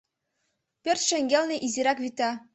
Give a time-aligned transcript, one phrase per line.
[0.83, 2.31] Пӧрт шеҥгелне изирак вӱта.